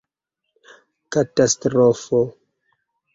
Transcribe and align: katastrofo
katastrofo 1.11 2.21